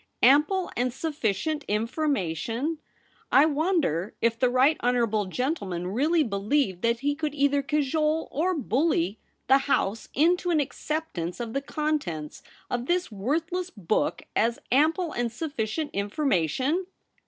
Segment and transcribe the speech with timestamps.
[0.23, 2.79] Ample and sufficient information!
[3.31, 8.55] I wonder if the right honourable gentleman really believed that he could either cajole or
[8.55, 15.11] bully the House into an acceptance of the contents of this worthless book as ample
[15.11, 16.87] and sufficient information